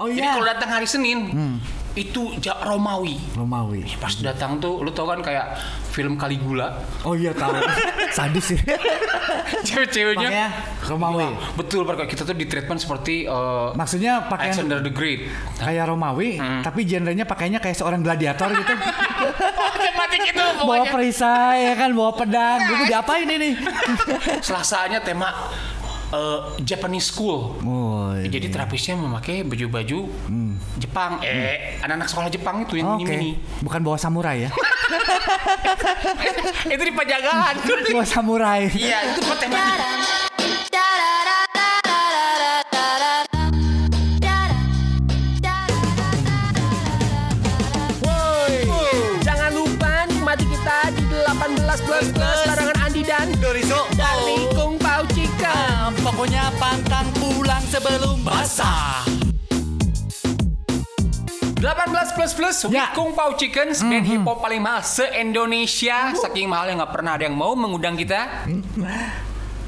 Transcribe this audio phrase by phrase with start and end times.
[0.00, 0.32] Oh, Jadi iya.
[0.32, 1.18] kalau datang hari Senin
[1.92, 3.18] itu ja- Romawi.
[3.34, 3.84] Romawi.
[3.98, 5.58] Pas datang tuh lu tau kan kayak
[5.90, 6.72] film Caligula.
[7.02, 7.52] Oh iya tahu.
[8.16, 8.60] Sadis sih.
[9.60, 10.48] Cewek-ceweknya
[10.86, 11.26] Romawi.
[11.26, 15.28] Wah, betul Pak kita tuh di treatment seperti eh, Maksudnya pakaian Alexander the Great.
[15.58, 16.62] kayak Romawi, Hmm.
[16.62, 18.72] tapi genrenya pakainya kayak seorang gladiator gitu.
[19.82, 22.58] Tematik itu bawa perisai ya kan, bawa pedang.
[22.62, 23.58] Gue diapain ini?
[24.40, 25.28] Selasanya tema
[26.12, 27.56] eh, Japanese School.
[27.62, 28.28] Oh, iya.
[28.28, 29.98] Jadi terapisnya memakai baju-baju
[30.78, 31.22] Jepang.
[31.22, 33.14] Eh, anak-anak sekolah Jepang itu yang Oke.
[33.14, 33.38] ini.
[33.62, 34.50] Bukan bawa samurai ya?
[36.74, 37.54] itu di pajagan.
[37.94, 38.70] bawa samurai.
[38.74, 39.64] Iya, itu tema.
[58.60, 59.00] Basah.
[61.60, 62.88] 18 plus plus Ya.
[62.88, 67.24] with Kung Pao Chicken band hip hop paling mahal se-Indonesia saking mahalnya nggak pernah ada
[67.24, 68.48] yang mau mengundang kita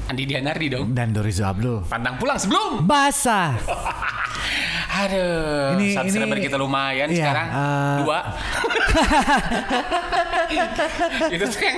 [0.03, 1.85] Andi Dianardi dong Dan Doriso Abdul.
[1.85, 3.57] pantang pulang sebelum Basah.
[4.93, 7.47] aduh Ini- subscriber ini- kita lumayan iya, sekarang.
[7.49, 7.95] eh.
[7.99, 8.19] dua.
[11.29, 11.77] Itu tuh yang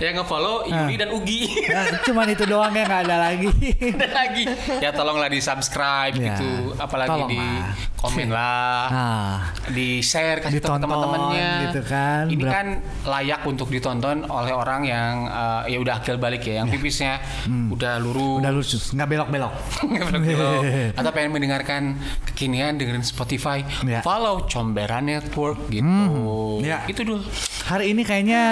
[0.00, 1.68] yang ngefollow Yuri dan Ugi.
[1.68, 3.48] Nah, cuman itu doang ya nggak ada lagi.
[3.96, 4.44] ada lagi.
[4.80, 6.72] Ya tolonglah di subscribe Ya, gitu.
[6.76, 7.72] Apalagi tolong di lah.
[7.94, 8.80] komen lah.
[8.88, 9.34] Nah,
[9.68, 12.22] di share kasih Ditonton, teman-temannya gitu kan.
[12.26, 12.66] ini Berap- kan
[13.04, 17.20] layak untuk ditonton oleh orang yang eh, ya udah akil balik ya yang pipisnya.
[17.68, 18.40] Udah lurus.
[18.40, 19.52] Udah lucu, nggak belok-belok.
[19.90, 20.62] Nggak belok-belok.
[20.94, 21.82] atau pengen mendengarkan
[22.32, 23.66] kekinian dengerin Spotify.
[23.84, 24.00] Ya.
[24.06, 26.62] follow Combera Network gitu.
[26.62, 26.86] Ya.
[26.86, 27.22] itu dulu
[27.66, 28.42] Hari ini kayaknya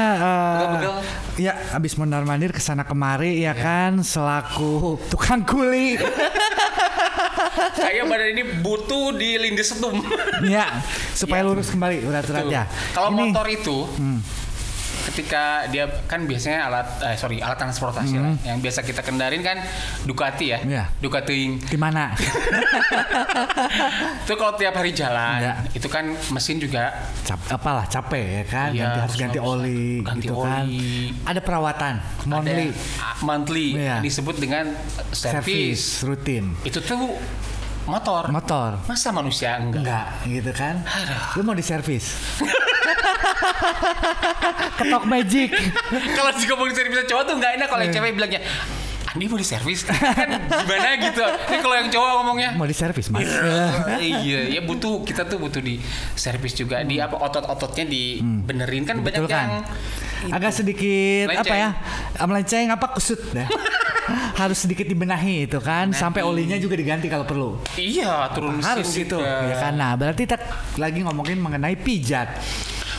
[0.59, 0.95] Begel-begel.
[1.43, 5.99] ya abis mondar mandir ke sana kemari ya kan selaku tukang kuli.
[7.75, 9.99] Saya badan ini butuh di lindes setum.
[10.47, 10.83] Ya
[11.15, 12.71] supaya lurus kembali urat-uratnya.
[12.95, 13.77] Kalau motor itu
[15.09, 19.57] ketika dia kan biasanya alat eh, sorry alat transportasi lah yang biasa kita kendarin kan
[20.05, 20.85] Ducati ya, Iya.
[21.01, 22.13] Ducati di mana?
[24.25, 25.53] itu kalau tiap hari jalan Iya.
[25.73, 26.93] itu kan mesin juga
[27.25, 30.65] Cap, apalah capek ya kan, Iya, ganti harus ganti oli ganti gitu kan.
[30.65, 31.13] oli.
[31.25, 33.97] Ada perawatan monthly, ada ah, monthly Iya.
[34.01, 34.65] disebut dengan
[35.11, 35.85] service service.
[36.05, 36.45] rutin.
[36.63, 37.17] Itu tuh
[37.89, 38.29] motor.
[38.29, 38.71] Motor.
[38.85, 39.81] Masa manusia enggak?
[39.81, 40.75] Enggak gitu kan.
[41.35, 42.13] Lu mau diservis.
[44.79, 45.51] Ketok magic.
[46.17, 48.41] kalau jika mau servis cowok tuh enggak enak kalau yang cewek bilangnya
[49.09, 49.97] Andi mau diservis kan
[50.69, 51.25] gimana gitu.
[51.25, 53.25] Ini kalau yang cowok ngomongnya Mau diservis, Mas.
[54.05, 55.81] iya, ya butuh kita tuh butuh di
[56.13, 59.49] servis juga di apa otot-ototnya dibenerin kan banyak Betul kan?
[59.49, 61.71] yang Agak sedikit apa ya?
[62.21, 63.49] Melenceng apa kusut dah.
[64.41, 67.61] Harus sedikit dibenahi itu kan, sampai olinya juga diganti kalau perlu.
[67.77, 69.77] iya turun Harus itu, ya kan.
[69.77, 70.41] Nah, berarti kita
[70.81, 72.41] lagi ngomongin mengenai pijat.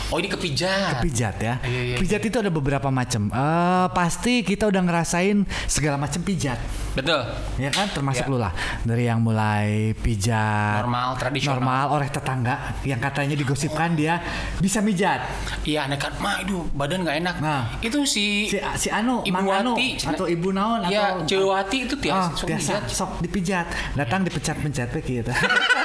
[0.10, 1.00] Oh ini kepijat.
[1.00, 1.62] Pijat ya.
[1.62, 3.30] Iya, iya, Pijat itu ada beberapa macam.
[3.30, 6.58] Eh, pasti kita udah ngerasain segala macam pijat.
[6.90, 7.22] Betul.
[7.56, 8.28] Ya kan termasuk Ya.
[8.28, 8.50] lu lah.
[8.82, 11.62] Dari yang mulai pijat Normal, tradisional.
[11.62, 14.18] Normal oleh tetangga yang katanya digosipkan dia
[14.58, 15.30] bisa mijat.
[15.62, 17.36] Iya nekat mah itu badan nggak enak.
[17.38, 17.62] Nah.
[17.80, 20.12] itu si Si si Anu, Ibu Mang Anu Wati, Cina.
[20.12, 22.84] atau Ibu Naon ya atau Cewati itu tiasa sok biasa mijat.
[22.90, 23.68] sok dipijat.
[23.94, 25.32] Datang dipecat-pecat we gitu.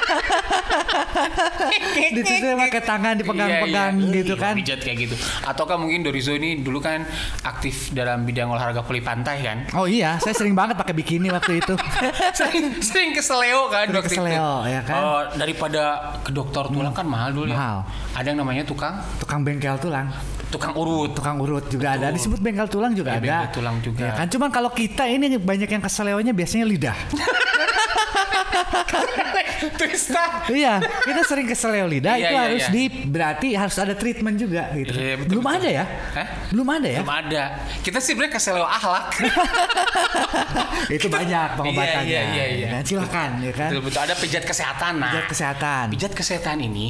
[2.15, 4.15] Ditusuk pakai tangan dipegang-pegang Iya, iya.
[4.15, 4.53] gitu Iya, kan.
[4.55, 5.15] Pijat kayak gitu.
[5.41, 7.03] Ataukah mungkin Dorizo ini dulu kan
[7.41, 9.57] aktif dalam bidang olahraga voli pantai kan?
[9.73, 11.73] Oh iya, saya sering banget pakai bikini waktu itu.
[12.37, 14.71] sering sering keseleo kan Sering keseleo, itu.
[14.71, 14.95] ya kan?
[14.97, 15.83] Oh, daripada
[16.21, 17.83] ke dokter tulang kan mahal dulu Mahal.
[17.83, 18.15] ya.
[18.15, 20.07] Ada yang namanya tukang Tukang bengkel tulang.
[20.45, 21.11] tukang urut.
[21.11, 22.07] Tukang urut juga ada.
[22.09, 23.25] Disebut bengkel tulang juga Iya, ada.
[23.41, 24.01] bengkel tulang juga.
[24.01, 26.95] Ya kan cuman kalau kita ini banyak yang keseleonya biasanya lidah.
[29.79, 30.45] Twista.
[30.49, 32.73] iya, kita sering keseleo lidah Iya, itu iya, harus iya.
[32.73, 34.93] di berarti harus ada treatment juga gitu.
[34.93, 35.57] Iya, betul, Belum betul.
[35.57, 35.85] ada ya?
[36.13, 36.27] Hah?
[36.51, 36.99] Belum ada ya?
[37.01, 37.43] Belum ada.
[37.79, 39.05] Kita sih sebenarnya keseleo akhlak.
[40.95, 42.05] itu banyak pengobatannya.
[42.05, 42.67] Iya, iya, iya, iya.
[42.67, 42.83] Ya kan?
[42.83, 43.69] Silakan ya kan.
[43.71, 44.93] Betul betul ada pijat kesehatan.
[44.99, 45.85] Nah, Pijat kesehatan.
[45.91, 46.85] pijat kesehatan ini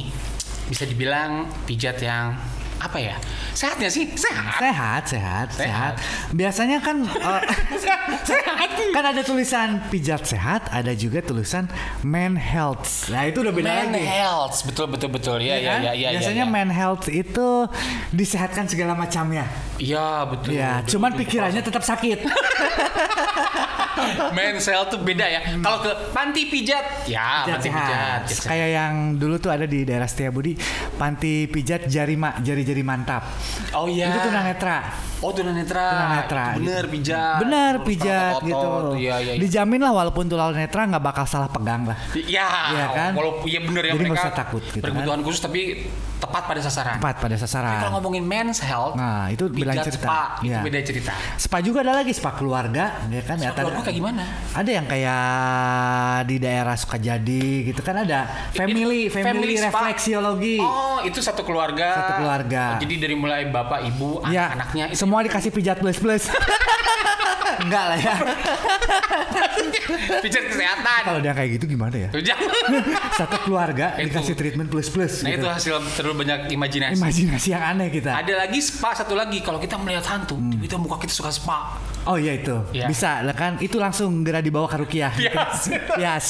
[0.66, 2.34] bisa dibilang pijat yang
[2.80, 3.16] apa ya?
[3.56, 4.60] Sehatnya sih sehat.
[4.60, 5.94] Sehat, sehat, sehat.
[5.98, 6.32] Sehat.
[6.36, 7.42] Biasanya kan eh,
[8.92, 11.68] kan ada tulisan pijat sehat, ada juga tulisan
[12.04, 13.08] man health.
[13.08, 14.04] Nah, itu udah beda lagi.
[14.04, 15.38] health, betul betul betul.
[15.40, 15.80] Iya iya kan?
[15.82, 16.08] iya iya.
[16.20, 16.54] Biasanya iya.
[16.54, 17.48] man health itu
[18.12, 19.48] disehatkan segala macamnya.
[19.80, 20.50] Iya betul.
[20.52, 21.20] Ya, betul, cuman betul.
[21.24, 22.18] pikirannya tetap sakit.
[24.32, 25.40] Men's health tuh beda ya.
[25.58, 27.80] Kalau ke panti pijat, ya Pijat panti sehat.
[27.80, 28.20] pijat.
[28.22, 28.50] pijat sehat.
[28.50, 30.52] Kayak yang dulu tuh ada di daerah Setiabudi,
[30.94, 33.24] panti pijat jari ma, jari-jari mantap.
[33.72, 34.12] Oh iya.
[34.12, 34.78] Itu tunanetra.
[35.18, 35.86] Oh tunanetra.
[35.88, 36.44] Tunanetra.
[36.56, 36.92] Bener gitu.
[36.92, 37.36] pijat.
[37.40, 38.44] Bener pijat otot-otot.
[38.44, 38.68] gitu.
[39.00, 39.32] Iya iya.
[39.32, 39.40] iya.
[39.40, 41.96] Dijamin lah walaupun tunanetra nggak bakal salah pegang lah.
[42.12, 43.10] Ya, Iya kan?
[43.14, 45.18] walaupun iya bener ya Jadi nggak mereka usah takut gitu kan.
[45.22, 45.60] khusus tapi
[46.16, 46.96] tepat pada sasaran.
[46.96, 47.76] Tepat pada Tapi sasaran.
[47.78, 50.00] kalau ngomongin men's health, Nah, itu pijat cerita.
[50.00, 50.60] spa, itu Iya.
[50.64, 51.12] beda cerita.
[51.36, 53.36] Spa juga ada lagi spa keluarga, ya kan?
[53.36, 54.22] ya, Spa keluarga kayak gimana?
[54.52, 55.22] Ada yang kayak
[56.24, 60.56] di daerah Sukajadi gitu kan ada family family, family refleksiologi.
[60.58, 61.88] Oh, itu satu keluarga.
[61.94, 62.64] Satu keluarga.
[62.72, 66.26] Oh, jadi dari mulai bapak, ibu, Ya, anaknya itu semua dikasih pijat plus plus.
[67.56, 68.14] Enggak lah ya.
[70.18, 71.00] pijat kesehatan.
[71.06, 72.08] Kalau dia kayak gitu gimana ya?
[73.18, 74.10] Satu keluarga Itu.
[74.10, 75.22] dikasih treatment plus plus.
[75.22, 75.40] Nah, gitu.
[75.40, 76.98] itu hasil terlalu banyak imajinasi.
[76.98, 78.12] Imajinasi yang aneh kita.
[78.12, 80.52] Ada lagi spa satu lagi kalau kita melihat hantu, Hmm.
[80.52, 81.78] tiba-tiba muka kita suka spa.
[82.04, 82.86] Oh iya itu Iya.
[82.86, 85.14] bisa lah kan itu langsung gerak dibawa ke Rukiah.
[85.16, 85.70] Yes.
[86.02, 86.26] Yes.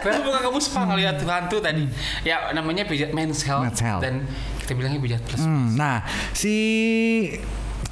[0.00, 1.84] Kenapa muka kamu spa ngelihat hantu tadi?
[2.22, 4.00] Ya namanya pijat men's health, Men's health.
[4.02, 4.24] dan
[4.66, 5.38] kita bilangnya pijat plus.
[5.46, 6.02] Hmm, nah
[6.34, 6.50] si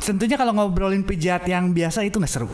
[0.03, 2.51] tentunya kalau ngobrolin pijat yang biasa itu nggak seru.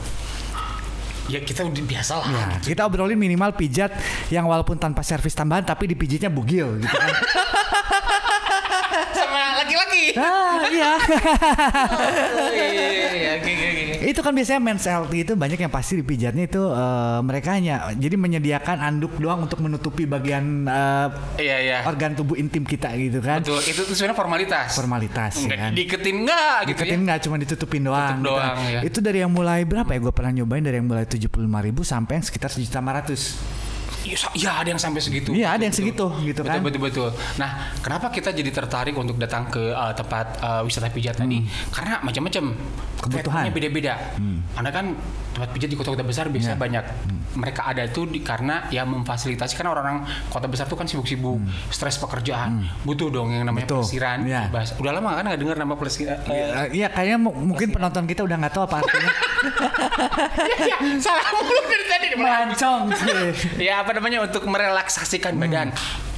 [1.33, 2.27] Ya kita udah biasa lah.
[2.29, 3.97] Ya, kita obrolin minimal pijat
[4.29, 7.09] yang walaupun tanpa servis tambahan tapi dipijitnya bugil gitu kan.
[9.17, 10.19] Sama laki-laki.
[10.19, 10.93] ah, iya.
[12.41, 12.67] Oh, iya,
[13.15, 13.70] iya, oke, oke.
[14.11, 18.15] Itu kan biasanya men's health itu banyak yang pasti dipijatnya itu eh, mereka hanya jadi
[18.15, 21.09] menyediakan anduk doang untuk menutupi bagian eh,
[21.39, 21.79] Iya, iya.
[21.85, 23.41] organ tubuh intim kita gitu kan.
[23.41, 24.69] Betul, itu sebenarnya formalitas.
[24.75, 25.71] Formalitas ya Enggak kan.
[25.73, 27.05] diketin enggak gitu Diketin ya.
[27.07, 28.01] nggak cuma ditutupin doang.
[28.01, 28.73] Tutup gitu doang, kan.
[28.73, 28.81] ya.
[28.83, 29.99] Itu dari yang mulai berapa ya?
[29.99, 33.39] Gue pernah nyobain dari yang mulai 75.000 ribu sampai yang sekitar sejuta lima ratus.
[34.01, 35.31] Iya, iya, ada yang sampai segitu.
[35.31, 36.61] Iya, ada yang segitu, gitu betul, kan.
[36.65, 37.51] Betul, betul, Nah,
[37.81, 41.45] kenapa kita jadi tertarik untuk datang ke uh, tempat uh, wisata pijat tadi?
[41.69, 42.57] Karena macam-macam Hmm.
[43.01, 43.49] Kebutuhan.
[43.49, 43.95] treatmentnya beda-beda.
[44.55, 44.93] Anda kan
[45.33, 46.61] tempat pijat di kota-kota besar biasanya Iya.
[46.61, 46.85] banyak.
[47.33, 51.39] Mereka ada itu di, karena ya memfasilitasi karena orang-orang kota besar tuh kan sibuk-sibuk,
[51.69, 53.71] stres pekerjaan, butuh dong yang namanya Hmm.
[53.71, 54.19] Betul, pelesiran.
[54.25, 54.43] iya.
[54.49, 56.19] Bahas- Udah lama kan nggak dengar nama pelesiran.
[56.27, 59.11] Eh, Iya, kayaknya mu- mungkin penonton kita udah nggak tahu apa artinya.
[60.67, 62.07] ya, salah mulu dari tadi.
[62.11, 63.15] Melancong sih.
[63.71, 65.43] ya apa namanya untuk merelaksasikan Hmm.
[65.43, 65.69] badan.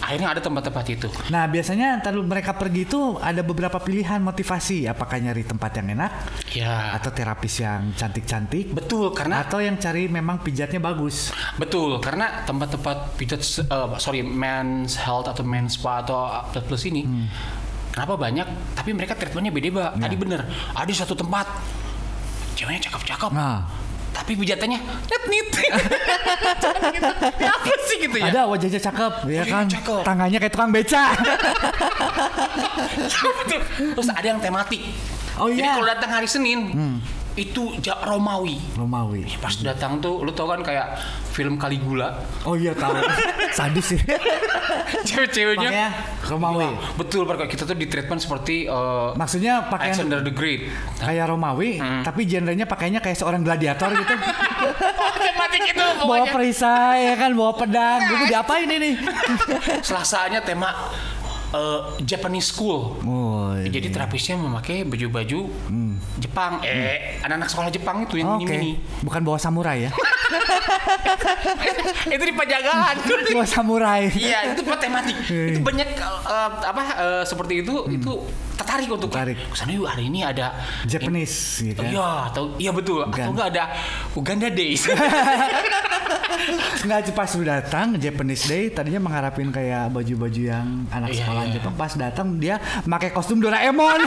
[0.03, 1.06] Akhirnya ada tempat-tempat itu.
[1.29, 4.91] Nah, biasanya ntar mereka pergi itu ada beberapa pilihan motivasi.
[4.91, 6.11] Apakah nyari tempat yang enak
[6.53, 6.93] Ya.
[6.93, 11.33] atau terapis yang cantik-cantik Betul karena atau yang cari memang pijatnya bagus.
[11.57, 17.09] betul karena tempat-tempat pijat eh, sorry men's health atau men's spa atau plus plus ini
[17.89, 18.45] kenapa banyak
[18.77, 20.41] tapi mereka treatmentnya beda pak tadi bener
[20.77, 21.49] ada satu tempat
[22.53, 23.65] ceweknya cakep-cakep Nah,
[24.13, 24.77] tapi pijatannya
[25.09, 25.49] net nit
[27.41, 29.65] ya apa sih gitu ya ada wajahnya cakep, ya kan?
[29.73, 30.05] cakep.
[30.05, 31.03] Tangannya kayak tukang beca.
[33.41, 33.61] Betul.
[33.97, 34.85] terus ada yang tematik
[35.34, 35.67] Oh, jadi iya.
[35.67, 35.75] Hmm.
[35.75, 36.61] kalau datang hari Senin
[37.32, 39.25] itu ja- Romawi Romawi.
[39.40, 42.12] pas datang tuh lu tau kan kayak film Caligula
[42.44, 42.93] Oh iya tahu.
[43.56, 44.00] Sadis sih.
[45.02, 45.88] cewek-ceweknya Makanya
[46.23, 46.61] Romawi.
[46.62, 47.49] Wah, betul Pak.
[47.49, 50.69] kita tuh di treatment seperti eh, Maksudnya pakaian Alexander the Great
[50.99, 52.05] kayak Romawi, Hmm.
[52.05, 54.12] tapi genrenya pakainya kayak seorang gladiator gitu.
[55.25, 58.00] tematik itu bawa perisai ya kan, bawa pedang.
[58.02, 58.90] Gue diapain ini?
[59.88, 60.93] Selasanya tema
[61.53, 63.69] eh, Japanese school Oh, iya.
[63.69, 65.41] jadi terapisnya memakai baju-baju
[66.19, 68.49] Jepang eh anak-anak sekolah Jepang itu yang Oke.
[68.51, 69.91] ini Bukan bawa samurai ya?
[72.09, 72.97] itu di pajagan
[73.37, 74.03] bawa samurai.
[74.13, 75.17] Iya itu buat tematik.
[75.29, 75.45] Iya.
[75.53, 78.13] itu banyak eh, apa eh, seperti itu itu
[78.73, 79.09] tertarik untuk.
[79.13, 79.37] Tertarik.
[79.53, 80.57] Ke sana yuk hari ini ada
[80.89, 81.93] Japanese gitu kan.
[81.93, 83.05] Iya, atau iya betul.
[83.05, 83.21] Bukan.
[83.21, 83.65] Atau enggak ada
[84.17, 84.89] Uganda Days.
[86.83, 91.53] Nggak pas lu datang Japanese Day tadinya mengharapin kayak baju-baju yang anak Iya, sekolah iya.
[91.55, 94.01] Jepang pas datang dia pakai kostum Doraemon.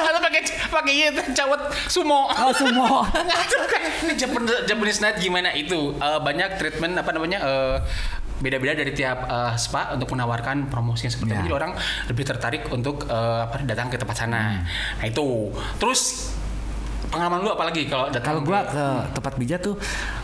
[0.00, 0.40] atau pakai
[0.72, 2.26] pakai itu cawet sumo.
[2.26, 3.82] oh kan.
[4.08, 5.92] Ini Japan- Japanese night gimana itu?
[5.94, 7.38] Eh, banyak treatment apa namanya?
[7.44, 7.76] eh,
[8.40, 11.36] beda-beda dari tiap eh, spa untuk menawarkan promosinya seperti Ya.
[11.36, 11.42] itu.
[11.44, 11.72] Jadi orang
[12.08, 14.24] lebih tertarik untuk eh, apa datang ke tempat Hmm.
[14.26, 14.42] sana.
[14.96, 15.52] Nah itu.
[15.76, 16.32] Terus
[17.06, 19.74] pengalaman lu apalagi kalau datang Kalau gua ke tempat pijat tuh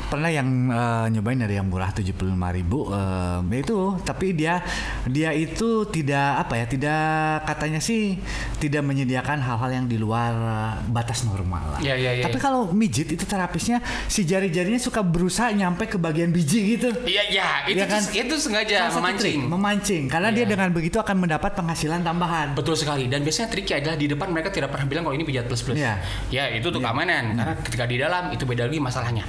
[0.06, 2.14] pernah yang eh, nyobain ada yang murah 75.000
[2.56, 4.62] ribu eh, itu tapi dia
[5.04, 7.02] dia itu tidak apa ya tidak
[7.44, 8.14] katanya sih
[8.62, 11.80] tidak menyediakan hal-hal yang di luar eh, batas normal lah.
[11.82, 12.24] Iya, iya, iya.
[12.24, 16.94] Tapi kalau mijit itu terapisnya si jari-jarinya suka berusaha nyampe ke bagian biji gitu.
[17.02, 18.02] Iya, iya, itu Iya kan?
[18.06, 19.38] itu sengaja Salah memancing.
[19.42, 20.52] trik, memancing karena dia Iya.
[20.54, 22.54] dengan begitu akan mendapat penghasilan tambahan.
[22.54, 23.10] Betul sekali.
[23.10, 25.74] Dan biasanya triknya adalah di depan mereka tidak pernah bilang kalau ini pijat plus plus.
[25.74, 25.98] Iya.
[26.30, 27.34] Ya itu untuk keamanan.
[27.34, 29.24] Karena ketika di dalam itu beda lagi masalahnya.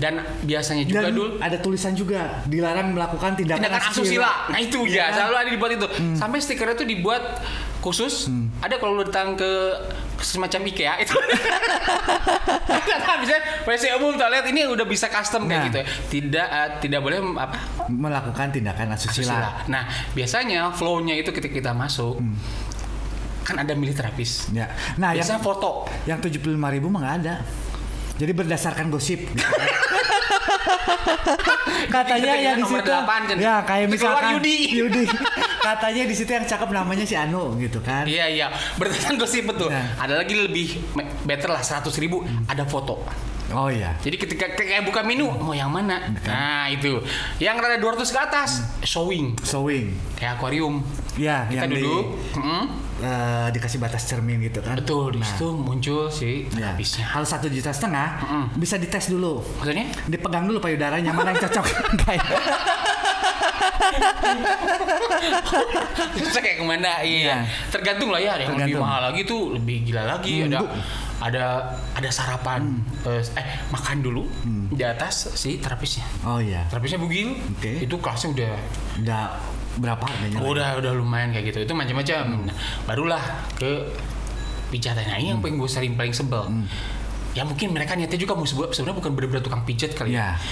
[0.00, 4.32] Dan biasanya juga Dan dul ada tulisan juga dilarang melakukan tindakan, tindakan asusila.
[4.48, 5.28] Nah itu ya kan?
[5.28, 5.86] selalu ada dibuat itu.
[6.12, 7.22] Sampai stikernya itu dibuat
[7.78, 8.30] khusus.
[8.58, 9.50] Ada kalau lu datang ke
[10.18, 11.14] semacam IKEA itu.
[13.22, 15.66] Bisa WC umum toilet ini udah bisa custom kayak Nah.
[15.70, 15.86] gitu ya.
[16.08, 17.54] Tidak eh, tidak boleh apa?
[17.86, 19.14] Melakukan tindakan asusila.
[19.14, 19.50] Susila.
[19.68, 22.18] Nah, biasanya flow-nya itu ketika kita masuk
[23.42, 24.50] kan ada milih terapis.
[24.50, 24.70] Ya.
[24.96, 25.86] Nah, yang Biasanya foto.
[26.06, 27.34] yang 75.000 ribu mah nggak ada.
[28.18, 29.18] Jadi berdasarkan gosip.
[29.22, 29.66] gitu kan.
[31.94, 32.92] Katanya Kita ya di situ.
[33.28, 33.36] Jen.
[33.38, 34.58] Ya kayak misalkan Yudi.
[34.80, 35.04] Yudi.
[35.62, 38.04] Katanya di situ yang cakep namanya si Anu gitu kan.
[38.08, 38.46] Iya iya,
[38.78, 39.70] berdasarkan gosip betul.
[39.70, 39.94] Nah.
[39.98, 40.78] Ada lagi lebih
[41.22, 43.02] better lah 100 ribu, ada foto.
[43.52, 43.92] Oh iya.
[44.00, 46.00] Jadi ketika kayak buka menu mau yang mana?
[46.24, 47.04] Nah itu,
[47.36, 49.92] yang rada 200 ke atas showing Sewing.
[50.16, 50.80] kayak akuarium.
[51.14, 52.04] Ya, Kita yang di- duduk,
[52.34, 52.64] mm,
[52.98, 54.74] eh, dikasih batas cermin gitu kan.
[54.74, 56.72] betul di Nah, situ muncul si Ya.
[56.72, 57.04] terapisnya.
[57.06, 58.44] Kalau satu juta setengah Mm-mm.
[58.56, 59.44] bisa dites dulu.
[59.58, 59.92] Maksudnya?
[60.06, 61.66] Dipegang dulu payudaranya mana yang cocok.
[66.14, 67.00] Terus kayak ke mana?
[67.00, 67.20] Iya.
[67.22, 67.36] Iya.
[67.70, 68.30] Tergantung lah ya.
[68.34, 70.34] Ada yang lebih mahal lagi tuh lebih gila lagi.
[70.40, 70.66] Hmm, ada Bu.
[71.22, 71.44] ada
[71.94, 72.60] ada sarapan
[73.04, 74.22] eh, eh makan dulu
[74.70, 76.06] di atas si terapisnya.
[76.24, 76.66] Oh iya.
[76.68, 77.36] Terapisnya bugil.
[77.52, 77.78] Oke.
[77.80, 78.52] Itu kelasnya udah
[78.98, 79.22] Udah
[79.80, 80.38] berapa harganya?
[80.42, 81.58] udah udah lumayan kayak gitu.
[81.64, 82.48] Itu macam-macam.
[82.48, 83.22] Nah, barulah
[83.56, 83.88] ke
[84.68, 85.04] pijatan.
[85.04, 86.48] Nah, ini yang paling gue sering paling sebel.
[87.32, 90.36] Ya mungkin mereka niatnya juga mau sebenarnya bukan benar-benar tukang pijat kali ya.
[90.36, 90.42] Ya.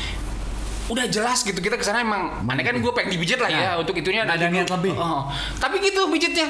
[0.88, 2.40] Udah jelas gitu kita ke sana emang.
[2.48, 4.96] Aneh kan gue pengen dipijat lah ya Nah, untuk itunya ada niat lebih.
[4.96, 5.28] Oh,
[5.60, 6.48] tapi gitu pijatnya.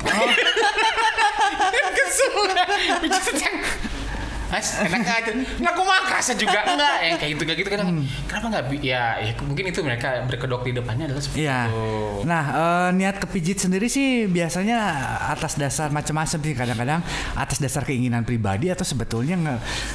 [1.96, 2.32] Kesel
[3.04, 3.50] pijatnya.
[4.50, 5.30] Mas, enak aja.
[5.62, 7.88] Nah, aku kerasa juga enggak yang kayak gitu kayak gitu kadang.
[8.26, 11.60] Kenapa enggak bi- ya, ya mungkin itu mereka berkedok di depannya adalah seperti Iya.
[11.64, 11.82] itu.
[12.26, 14.78] Nah, eh, niat kepijit sendiri sih biasanya
[15.30, 17.00] atas dasar macam-macam sih kadang-kadang
[17.32, 19.54] atas dasar keinginan pribadi atau sebetulnya nge,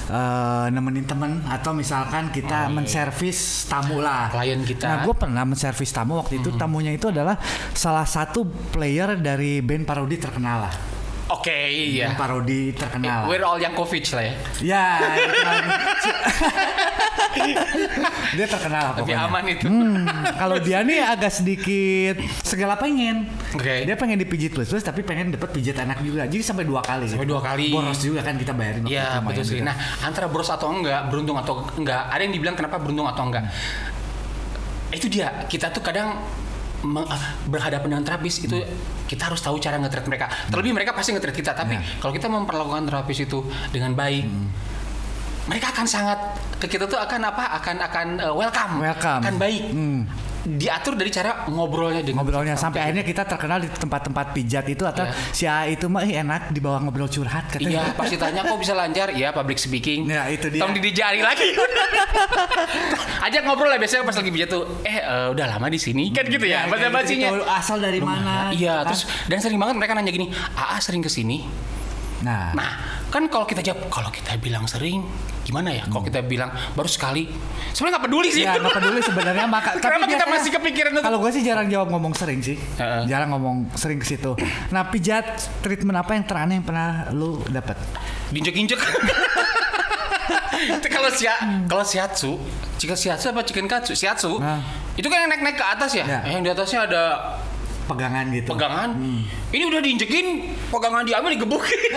[0.09, 4.31] eh, nemenin temen atau misalkan kita menservis tamu lah.
[4.31, 4.87] Klien kita.
[4.87, 7.35] Nah, gue pernah menservis tamu waktu itu tamunya itu adalah
[7.71, 10.94] salah satu player dari band parodi terkenal lah.
[11.25, 12.13] Oke, iya.
[12.13, 13.25] Band parodi terkenal.
[13.25, 14.33] We're all Yankovic lah ya.
[14.61, 14.85] Ya,
[18.37, 19.25] dia terkenal Lebih pokoknya.
[19.25, 19.65] aman itu.
[19.65, 20.05] Hmm,
[20.37, 23.25] kalau dia nih agak sedikit segala pengen.
[23.57, 23.89] Oke.
[23.89, 26.29] Dia pengen dipijit plus plus tapi pengen dapat pijit anak juga.
[26.29, 27.09] Jadi sampai dua kali.
[27.09, 27.73] Sampai dua kali.
[27.73, 28.85] Boros juga kan kita bayarin.
[28.85, 29.59] Iya betul sih.
[29.59, 29.73] juga.
[29.73, 33.49] Nah antara boros atau enggak, beruntung atau enggak, ada yang dibilang kenapa beruntung atau enggak.
[34.93, 35.49] Itu dia.
[35.49, 36.21] Kita tuh kadang
[37.45, 38.61] berhadapan dengan terapis itu
[39.05, 40.25] kita harus tahu cara nge-treat mereka.
[40.49, 41.51] Terlebih mereka pasti nge-treat kita.
[41.51, 41.81] Tapi Ya.
[41.99, 44.25] kalau kita memperlakukan terapis itu dengan baik,
[45.45, 46.19] mereka akan sangat
[46.57, 47.43] ke kita tuh akan apa?
[47.53, 49.21] Akan akan uh, welcome, Welcome.
[49.21, 49.61] akan baik.
[49.69, 50.01] Hmm.
[50.45, 55.03] Diatur dari cara ngobrolnya dengan ngobrolnya sampai akhirnya kita terkenal di tempat-tempat pijat itu atau
[55.03, 55.13] Iya.
[55.33, 57.81] si A itu mah enak dibawa ngobrol curhat katanya.
[57.81, 59.09] Iya, pasti tanya kok bisa lancar?
[59.09, 60.05] Iya, public speaking.
[60.05, 60.61] Ya, itu dia.
[60.61, 61.49] Tong dijari lagi.
[63.25, 64.63] Ajak ngobrol lah biasanya pas lagi pijat tuh.
[64.81, 66.65] Eh, eh, udah lama di sini kan gitu ya.
[66.65, 67.29] Ya, Bahasa kayak basinya.
[67.51, 68.49] asal dari mana?
[68.51, 71.41] Iya, terus dan sering banget mereka nanya gini, "AA sering ke sini?"
[72.23, 72.71] Nah, Nah,
[73.11, 75.03] kan kalau kita jawab, kalau kita bilang sering,
[75.43, 75.83] gimana ya?
[75.89, 77.27] Kalau kita bilang baru sekali,
[77.75, 78.43] sebenarnya nggak peduli sih.
[78.45, 78.55] Hmm.
[78.55, 81.87] Ya nggak peduli sebenarnya maka tapi Kenapa kita masih kepikiran Kalau gue sih jarang jawab
[81.91, 82.55] ngomong sering sih.
[82.55, 83.01] Heeh.
[83.09, 84.37] Jarang ngomong sering ke situ.
[84.71, 85.25] Nah, pijat
[85.59, 87.75] treatment apa yang teraneh yang pernah lu dapat?
[88.31, 88.79] diinjek-injek.
[90.81, 91.29] Itu kalau si
[91.69, 92.41] kalau shiatsu,
[92.81, 93.93] chicken shiatsu apa chicken katsu?
[93.93, 94.41] Shiatsu.
[94.41, 94.61] Nah.
[94.95, 96.05] Itu kan yang naik-naik ke atas ya.
[96.07, 96.19] Ya.
[96.25, 97.03] Yang di atasnya ada
[97.85, 98.49] Pegangan gitu.
[98.49, 98.89] pegangan.
[99.49, 100.25] Ini udah diinjekin,
[100.69, 101.79] pegangan diambil digebukin.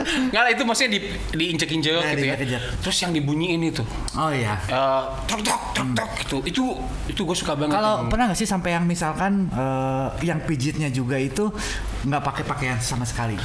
[0.00, 1.00] Enggak lah itu maksudnya di
[1.34, 2.60] diinjek-injek Nah, gitu ya.
[2.80, 3.82] Terus yang dibunyiin itu.
[4.14, 4.56] Oh iya.
[4.64, 6.36] Eh, tok tok tok tok gitu.
[6.46, 6.62] Itu
[7.06, 7.74] itu gue suka banget.
[7.74, 11.50] Kalau pernah nggak sih sampai yang misalkan eh, yang pijitnya juga itu
[12.06, 13.36] nggak pakai pakaian sama sekali?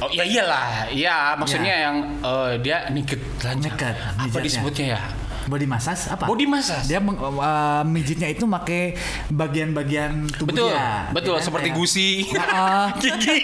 [0.00, 1.84] Oh iya iyalah, iya maksudnya Ya.
[1.90, 3.20] yang eh, dia niket.
[3.58, 5.00] Niket, Apa disebutnya ya?
[5.48, 6.24] Body massage apa?
[6.24, 6.86] Body massage.
[6.86, 8.92] Dia meng- eh, mijitnya itu pakai
[9.28, 11.08] bagian-bagian tubuh Betul, dia.
[11.10, 11.46] betul Ya kan?
[11.48, 12.84] seperti Kayak- gusi, Heeh.
[13.02, 13.36] gigi.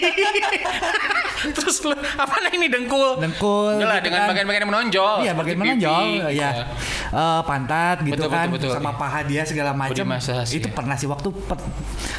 [1.47, 3.17] Terus lu apa nah ini dengkul?
[3.17, 4.29] Dengkul, Enggak lah gitu dengan kan.
[4.31, 5.15] bagian-bagian yang menonjol.
[5.19, 6.27] Iya, bagian menonjol, ya.
[6.31, 6.49] Iya.
[7.07, 8.71] Eh, pantat gitu Betul, kan, betul, betul.
[8.75, 9.93] sama paha dia segala macam.
[9.93, 10.01] Itu
[10.59, 10.69] iya.
[10.71, 11.61] pernah sih waktu per-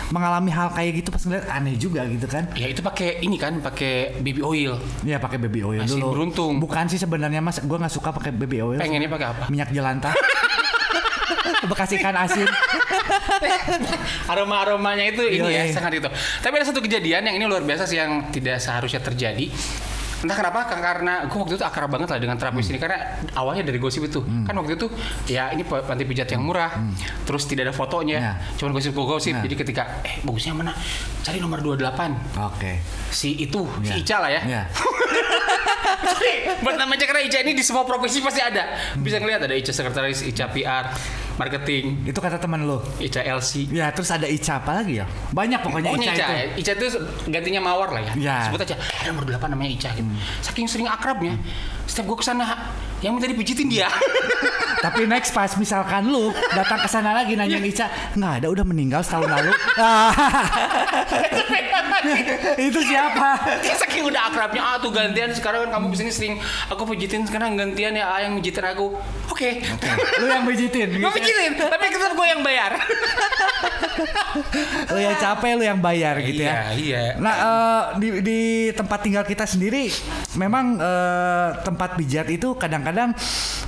[0.07, 2.47] mengalami hal kayak gitu pas ngeliat aneh juga gitu kan.
[2.55, 4.79] Ya itu pakai ini kan, pakai baby oil.
[5.03, 6.07] Iya pakai baby oil Masih dulu.
[6.15, 6.53] beruntung.
[6.57, 8.79] Bukan sih sebenarnya mas, gue nggak suka pakai baby oil.
[8.79, 9.45] Pengennya pakai apa?
[9.49, 10.17] Minyak jelantah.
[11.67, 12.47] Bekas ikan asin.
[14.27, 16.09] Aroma-aromanya itu ini ya sangat itu.
[16.41, 19.51] Tapi ada satu kejadian yang ini luar biasa sih yang tidak seharusnya terjadi.
[20.17, 22.97] Entah kenapa karena gue waktu itu akrab banget lah dengan terapis ini karena
[23.37, 24.89] awalnya dari gosip itu kan waktu itu
[25.29, 26.73] ya ini panti pijat yang murah
[27.23, 28.33] terus tidak ada fotonya Ya.
[28.57, 29.45] cuman gosip-gosip Nah.
[29.45, 30.73] jadi ketika eh bagusnya mana
[31.21, 32.81] cari nomor 28 Oke.
[33.13, 33.93] si itu Ya.
[33.93, 34.63] si Ica lah ya Ya.
[36.65, 38.79] Buat nama karena Ica ini di semua provinsi pasti ada.
[38.99, 40.87] Bisa ngelihat ada Ica sekretaris, Ica PR.
[41.37, 42.81] marketing Itu kata teman lo.
[42.97, 45.07] Ica LC Ya, terus ada Ica apa lagi ya?
[45.37, 46.33] Banyak pokoknya Pokoknya Ica, Ica, itu.
[46.33, 46.45] ya.
[46.57, 46.87] Ica itu
[47.29, 48.13] gantinya Mawar lah ya.
[48.17, 48.37] Ya.
[48.49, 50.09] Sebut aja, ada nomor 8 namanya Ica gitu.
[50.09, 50.17] Hmm.
[50.41, 51.37] Saking sering akrabnya,
[51.85, 52.73] setiap gue ke sana,
[53.05, 53.89] yang minta dipijitin dia.
[54.85, 59.01] Tapi next pas misalkan lu datang ke sana lagi nanyain Ica, nggak ada udah meninggal
[59.01, 59.53] setahun lalu.
[62.61, 63.41] itu siapa?
[63.65, 66.35] Saking udah akrabnya, ah tuh gantian sekarang kan kamu ke sini sering
[66.71, 68.95] aku pijitin sekarang gantian ya ah, yang pijitin aku.
[69.33, 69.65] Oke.
[70.23, 71.01] Lu yang pijitin.
[71.01, 72.77] Gue pijitin, tapi tetap gue yang bayar.
[74.93, 76.69] Lu yang capek, lu yang bayar gitu ya.
[76.73, 77.03] Iya, iya.
[77.17, 78.41] Nah, eh, di, di
[78.77, 79.89] tempat tinggal kita sendiri
[80.37, 82.53] memang eh, tempat pijat itu
[82.87, 83.19] kadang-kadang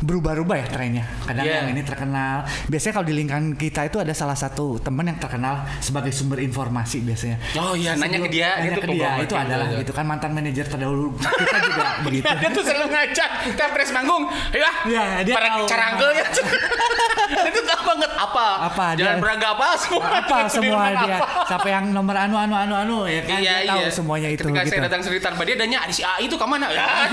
[0.00, 1.04] berubah-ubah ya trennya.
[1.22, 1.54] Kadang Iya.
[1.58, 2.36] yang ini terkenal.
[2.66, 7.00] Biasanya kalau di lingkungan kita itu ada salah satu teman yang terkenal sebagai sumber informasi
[7.00, 7.38] biasanya.
[7.56, 9.80] Oh iya, nanya ke dia, Nanya gitu ke dia itu adalah gitu.
[9.80, 12.24] gitu kan mantan manajer terdahulu kita juga begitu.
[12.28, 15.64] dia tuh selalu ngajak tiap press manggung ya Iya, dia para tahu.
[15.66, 16.24] carangkel ya
[17.48, 21.26] itu tahu banget apa Apa, jalan dia- berangga apa semua apa semua dia apa.
[21.46, 24.42] sampai yang nomor anu anu anu anu ya kan iya dia tahu iya semuanya itu
[24.42, 24.70] ketika gitu.
[24.70, 26.84] saya datang cerita dia danya si A itu ke mana ya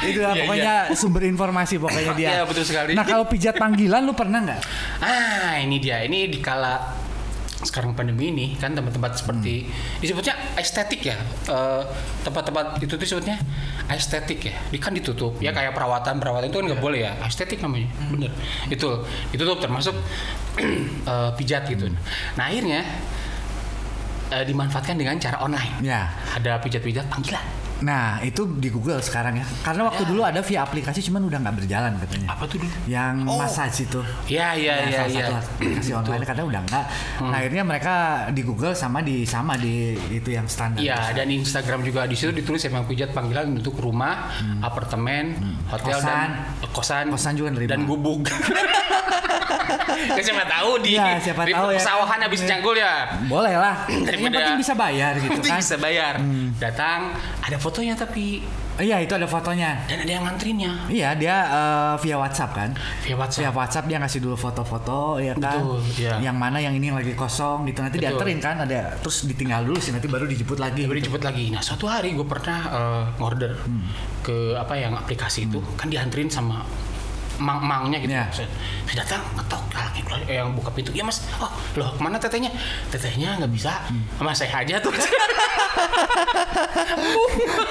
[0.00, 2.28] itu lah Iya, pokoknya sumber informasi pokoknya dia.
[2.38, 2.92] Iya, betul sekali.
[2.94, 4.60] nah kalau pijat panggilan lu pernah nggak?
[5.02, 6.04] Ah ini dia.
[6.04, 6.98] Ini dikala
[7.58, 9.66] sekarang pandemi ini kan tempat-tempat seperti
[9.98, 11.18] disebutnya estetik ya.
[11.50, 11.82] Eh,
[12.22, 13.40] tempat-tempat itu tuh disebutnya
[13.90, 14.54] estetik ya.
[14.70, 15.34] Di kan ditutup.
[15.42, 17.12] Ya kayak perawatan perawatan itu kan nggak boleh ya.
[17.26, 17.90] Estetik namanya.
[18.14, 18.30] Bener.
[18.70, 19.02] Itu
[19.34, 19.96] ditutup termasuk
[21.10, 21.90] eh, pijat gitu.
[22.38, 22.86] Nah akhirnya
[24.30, 25.82] eh, dimanfaatkan dengan cara online.
[25.82, 26.14] Ya.
[26.38, 30.08] Ada pijat-pijat panggilan nah itu di Google sekarang ya karena waktu Ya.
[30.08, 33.38] dulu ada via aplikasi cuman udah nggak berjalan katanya apa tuh dulu yang Oh.
[33.38, 36.84] massage itu ya ya Ya, ya ya aplikasi online kadang udah enggak.
[37.16, 37.28] Hmm.
[37.28, 37.94] Nah, akhirnya mereka
[38.28, 39.74] di Google sama di sama di
[40.08, 40.78] itu yang standar.
[40.78, 44.26] Iya dan Instagram juga di situ ditulis emang pijat panggilan untuk rumah,
[44.60, 46.68] apartemen, hotel dan Hmm.
[46.68, 46.72] Kosan.
[46.72, 47.70] kosan, Kosan juga nerima.
[47.70, 48.26] dan gubuk.
[50.18, 51.78] ya, siapa tahu di Iya, siapa di tahu ya.
[51.78, 52.94] pesawahan habis canggul ya.
[53.24, 53.86] Boleh lah.
[54.12, 55.60] yang penting bisa bayar gitu Penting kan.
[55.60, 56.14] bisa bayar.
[56.56, 56.98] Datang
[57.40, 58.44] ada fotonya tapi
[58.78, 59.74] Iya, itu ada fotonya.
[59.90, 62.70] dan ada yang ngantrinnya Iya, dia eh, via WhatsApp kan.
[63.02, 63.50] via Via WhatsApp.
[63.50, 65.58] WhatsApp dia ngasih dulu foto-foto ya kan.
[65.58, 66.14] Betul, iya.
[66.22, 68.14] Yang mana yang ini yang lagi kosong gitu nanti Betul.
[68.14, 70.86] dianterin kan ada terus ditinggal dulu sih nanti baru dijemput lagi.
[70.86, 71.10] Baru gitu.
[71.10, 71.50] dijemput lagi.
[71.50, 73.58] Nah suatu hari gue pernah eh, ngorder
[74.20, 76.62] ke apa yang aplikasi itu kan dianterin sama
[77.38, 78.12] mang-mangnya gitu.
[78.12, 78.26] Iya.
[78.34, 78.48] Saya,
[78.86, 79.62] saya datang ngetok
[80.08, 80.90] keluar, eh, yang buka pintu.
[80.96, 82.48] Ya mas, oh loh ke mana tetehnya?
[82.88, 83.72] Tetehnya nggak bisa.
[84.18, 84.92] Mas saya aja tuh.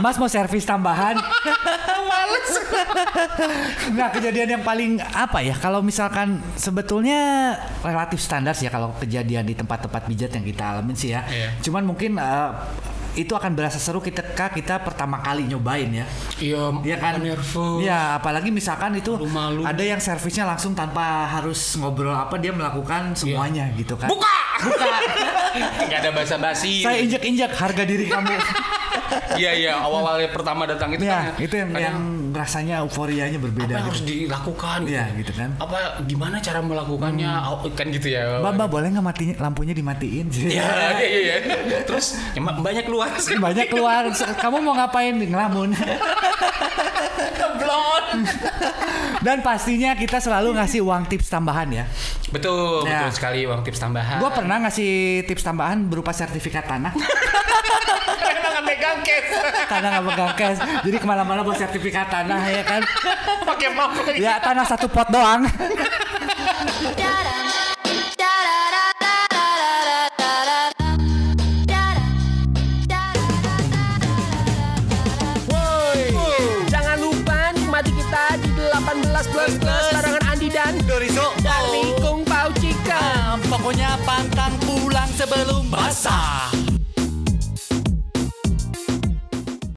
[0.04, 1.18] Mas mau servis tambahan?
[2.10, 2.52] Males.
[3.98, 9.44] Nah kejadian yang paling apa ya kalau misalkan sebetulnya relatif standar sih ya kalau kejadian
[9.44, 11.26] di tempat-tempat pijat yang kita alamin sih ya.
[11.28, 11.50] Iya.
[11.66, 12.50] Cuman mungkin eh,
[13.18, 16.06] itu akan berasa seru ketika kita pertama kali nyobain ya.
[16.38, 17.18] Iya, Iya kan?
[17.18, 17.82] nervous.
[17.82, 19.66] Iya, apalagi misalkan itu Malu-malu.
[19.66, 24.06] ada yang servisnya langsung tanpa harus ngobrol apa dia melakukan semuanya gitu kan.
[24.06, 24.38] Buka.
[24.62, 24.86] Buka.
[25.90, 26.86] Gak ada basa-basi.
[26.86, 28.30] Saya injak-injak harga diri kamu.
[29.38, 31.38] Iya iya awal-awalnya pertama datang itu ya, kan.
[31.38, 31.98] itu yang, kadang yang
[32.34, 34.10] rasanya euforianya apa berbeda harus gitu.
[34.26, 34.94] dilakukan gitu.
[34.94, 35.50] Iya, gitu kan.
[35.62, 37.32] Apa gimana cara melakukannya?
[37.48, 38.42] Oh, kan gitu ya.
[38.42, 40.26] Mbak, Mbak, boleh nggak mati lampunya dimatiin?
[40.48, 41.80] Iya, iya, iya.
[41.86, 43.12] Terus ya, banyak keluar.
[43.48, 44.04] Banyak keluar.
[44.42, 45.14] Kamu mau ngapain?
[45.14, 45.76] Ngelamun.
[47.62, 48.06] Blon.
[49.20, 51.86] Dan pastinya kita selalu ngasih uang tips tambahan ya.
[52.28, 53.02] Betul, Ya.
[53.02, 54.18] betul sekali uang tips tambahan.
[54.18, 54.92] Gue pernah ngasih
[55.24, 56.94] tips tambahan berupa sertifikat tanah
[58.28, 59.30] Karena nggak megang cash.
[59.68, 60.58] karena nggak pegang cash.
[60.82, 62.82] Jadi ke mana-mana buat sertifikat tanah ya kan.
[63.44, 63.92] Pakai map.
[64.16, 65.44] Ya tanah satu pot doang.
[85.18, 86.67] Sebelum basah.